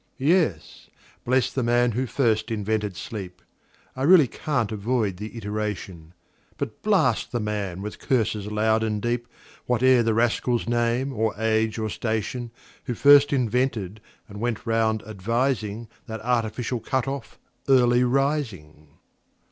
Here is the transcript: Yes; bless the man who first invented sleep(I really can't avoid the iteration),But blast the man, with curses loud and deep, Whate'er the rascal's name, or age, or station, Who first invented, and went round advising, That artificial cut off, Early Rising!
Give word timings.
Yes; 0.17 0.89
bless 1.25 1.53
the 1.53 1.61
man 1.61 1.91
who 1.91 2.07
first 2.07 2.49
invented 2.49 2.95
sleep(I 2.97 4.01
really 4.01 4.25
can't 4.27 4.71
avoid 4.71 5.17
the 5.17 5.37
iteration),But 5.37 6.81
blast 6.81 7.31
the 7.31 7.39
man, 7.39 7.83
with 7.83 7.99
curses 7.99 8.47
loud 8.47 8.81
and 8.81 8.99
deep, 8.99 9.27
Whate'er 9.67 10.01
the 10.01 10.15
rascal's 10.15 10.67
name, 10.67 11.13
or 11.13 11.35
age, 11.37 11.77
or 11.77 11.87
station, 11.89 12.49
Who 12.85 12.95
first 12.95 13.31
invented, 13.31 14.01
and 14.27 14.39
went 14.39 14.65
round 14.65 15.03
advising, 15.03 15.87
That 16.07 16.21
artificial 16.25 16.79
cut 16.79 17.07
off, 17.07 17.37
Early 17.69 18.03
Rising! 18.03 18.97